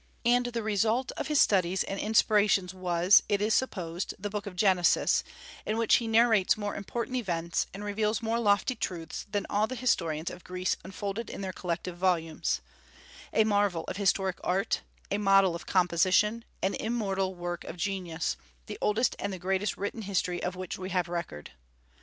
And 0.25 0.47
the 0.47 0.63
result 0.63 1.11
of 1.11 1.27
his 1.27 1.39
studies 1.39 1.83
and 1.83 1.99
inspirations 1.99 2.73
was, 2.73 3.21
it 3.29 3.39
is 3.39 3.53
supposed, 3.53 4.15
the 4.17 4.31
book 4.31 4.47
of 4.47 4.55
Genesis, 4.55 5.23
in 5.63 5.77
which 5.77 5.97
he 5.97 6.07
narrates 6.07 6.57
more 6.57 6.75
important 6.75 7.17
events, 7.17 7.67
and 7.71 7.83
reveals 7.83 8.19
more 8.19 8.39
lofty 8.39 8.73
truths 8.73 9.27
than 9.31 9.45
all 9.47 9.67
the 9.67 9.75
historians 9.75 10.31
of 10.31 10.43
Greece 10.43 10.75
unfolded 10.83 11.29
in 11.29 11.41
their 11.41 11.53
collective 11.53 11.97
volumes, 11.99 12.61
a 13.31 13.43
marvel 13.43 13.83
of 13.87 13.97
historic 13.97 14.39
art, 14.43 14.81
a 15.11 15.19
model 15.19 15.53
of 15.53 15.67
composition, 15.67 16.45
an 16.63 16.73
immortal 16.73 17.35
work 17.35 17.63
of 17.65 17.77
genius, 17.77 18.37
the 18.65 18.79
oldest 18.81 19.15
and 19.19 19.31
the 19.31 19.37
greatest 19.37 19.77
written 19.77 20.01
history 20.01 20.41
of 20.41 20.55
which 20.55 20.79
we 20.79 20.89
have 20.89 21.09
record. 21.09 21.51